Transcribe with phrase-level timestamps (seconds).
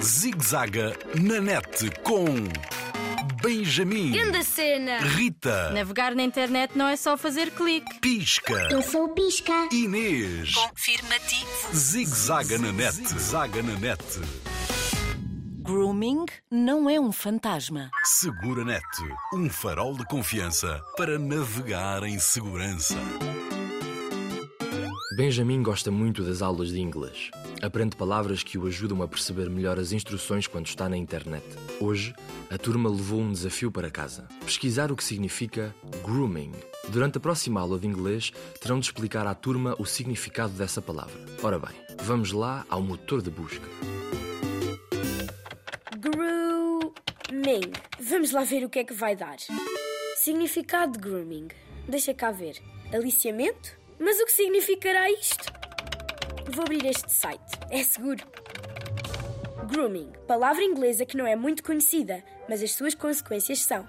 [0.00, 2.26] Zigzaga na net com
[3.42, 4.98] Benjamin, Grande cena!
[5.00, 8.00] Rita, Navegar na internet não é só fazer clique.
[8.00, 9.68] Pisca, Eu sou o Pisca.
[9.72, 10.52] Inês.
[10.54, 11.74] Confirmativo.
[11.74, 14.02] Zigzaga na net, zaga na net.
[15.62, 17.90] Grooming não é um fantasma.
[18.04, 18.84] Segura net,
[19.34, 22.96] um farol de confiança para navegar em segurança.
[25.18, 27.32] Benjamin gosta muito das aulas de inglês.
[27.60, 31.44] Aprende palavras que o ajudam a perceber melhor as instruções quando está na internet.
[31.80, 32.14] Hoje,
[32.48, 35.74] a turma levou um desafio para casa: pesquisar o que significa
[36.04, 36.52] grooming.
[36.90, 41.18] Durante a próxima aula de inglês, terão de explicar à turma o significado dessa palavra.
[41.42, 43.66] Ora bem, vamos lá ao motor de busca.
[45.98, 47.72] Grooming.
[47.98, 49.38] Vamos lá ver o que é que vai dar.
[50.14, 51.48] Significado de grooming.
[51.88, 52.62] Deixa cá ver.
[52.92, 53.78] Aliciamento?
[53.98, 55.52] Mas o que significará isto?
[56.50, 57.58] Vou abrir este site.
[57.70, 58.24] É seguro.
[59.66, 60.12] Grooming.
[60.26, 63.86] Palavra inglesa que não é muito conhecida, mas as suas consequências são.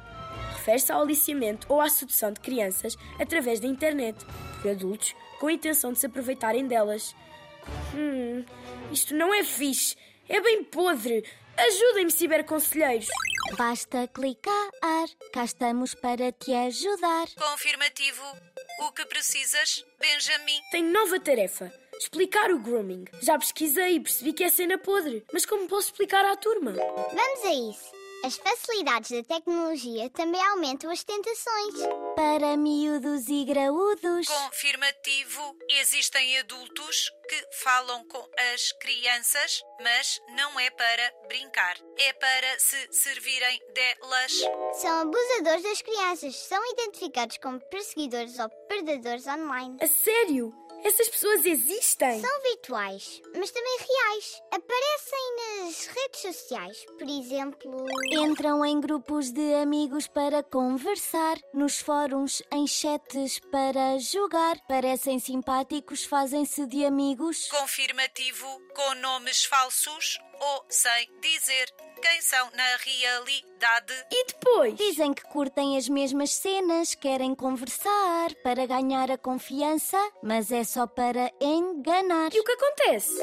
[0.54, 4.18] Refere-se ao aliciamento ou à sedução de crianças através da internet
[4.62, 7.16] por adultos com a intenção de se aproveitarem delas.
[7.96, 8.44] Hum,
[8.92, 9.96] isto não é fixe.
[10.28, 11.24] É bem podre.
[11.58, 13.08] Ajudem-me, ciberconselheiros.
[13.58, 14.70] Basta clicar.
[15.34, 17.28] Cá estamos para te ajudar.
[17.38, 18.24] Confirmativo.
[18.82, 20.62] O que precisas, Benjamin?
[20.72, 21.72] Tenho nova tarefa.
[22.00, 23.06] Explicar o grooming.
[23.22, 25.26] Já pesquisei e percebi que é cena podre.
[25.34, 26.72] Mas como posso explicar à turma?
[26.72, 27.99] Vamos a isso.
[28.24, 31.76] As facilidades da tecnologia também aumentam as tentações.
[32.16, 34.28] Para miúdos e graúdos.
[34.28, 35.56] Confirmativo.
[35.70, 41.78] Existem adultos que falam com as crianças, mas não é para brincar.
[41.98, 44.34] É para se servirem delas.
[44.74, 46.36] São abusadores das crianças.
[46.36, 49.78] São identificados como perseguidores ou predadores online.
[49.82, 50.54] A sério?
[50.84, 52.22] Essas pessoas existem?
[52.22, 54.42] São virtuais, mas também reais.
[54.52, 56.86] Aparecem nas redes sociais.
[56.98, 64.58] Por exemplo, Entram em grupos de amigos para conversar, nos fóruns, em chats para jogar.
[64.68, 67.48] Parecem simpáticos, fazem-se de amigos.
[67.50, 68.48] Confirmativo.
[68.74, 73.94] Com nomes falsos ou sem dizer quem são na realidade.
[74.12, 74.76] E depois?
[74.76, 80.88] Dizem que curtem as mesmas cenas, querem conversar para ganhar a confiança, mas é só
[80.88, 82.34] para enganar.
[82.34, 83.20] E o que acontece?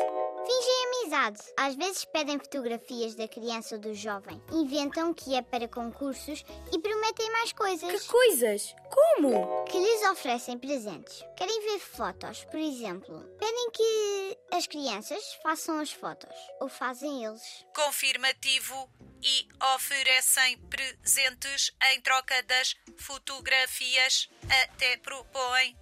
[0.47, 1.41] fingem amizade.
[1.57, 4.41] Às vezes pedem fotografias da criança ou do jovem.
[4.53, 6.79] Inventam que é para concursos e
[7.17, 8.07] prometem mais Que coisas.
[8.07, 8.75] coisas?
[8.91, 9.65] Como?
[9.65, 11.25] que lhes oferecem presentes.
[11.37, 13.19] Querem ver fotos, por exemplo.
[13.39, 16.35] Pedem que as crianças façam as fotos.
[16.61, 17.43] Ou fazem eles.
[17.75, 18.89] Confirmativo.
[19.23, 24.29] E oferecem presentes em troca das fotografias.
[24.63, 25.77] Até propõem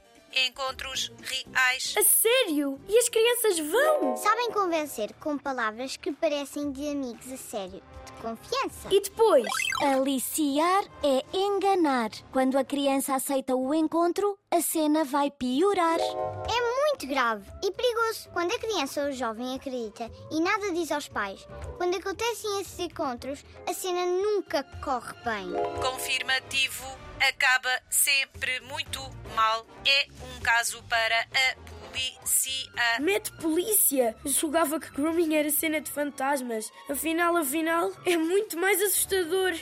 [0.46, 1.94] encontros reais.
[1.98, 2.80] A sério?
[2.88, 4.16] E as crianças vão?
[4.16, 7.82] Sabem convencer com palavras que parecem de amigos a sério,
[8.24, 8.88] confiança.
[8.90, 9.46] E depois?
[9.82, 12.10] Aliciar é enganar.
[12.32, 16.00] Quando a criança aceita o encontro, a cena vai piorar.
[16.00, 20.90] É muito grave e perigoso quando a criança ou o jovem acredita e nada diz
[20.90, 21.46] aos pais.
[21.76, 25.50] Quando acontecem esses encontros, a cena nunca corre bem.
[25.82, 27.04] Confirmativo.
[27.20, 29.00] Acaba sempre muito
[29.34, 29.66] mal.
[29.86, 30.06] É
[30.36, 33.00] um caso para a polícia.
[33.00, 34.16] Mete polícia!
[34.24, 36.70] Julgava que grooming era cena de fantasmas.
[36.90, 39.52] Afinal, afinal, é muito mais assustador.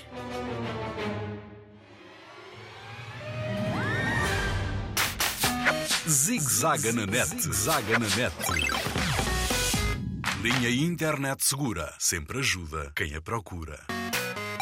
[6.08, 8.34] Zigzaga na net, zaga na net.
[10.42, 13.78] Linha Internet Segura sempre ajuda quem a procura.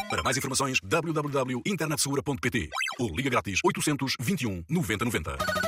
[0.09, 5.60] Para mais informações, www.internetsegura.pt ou liga grátis 821 9090.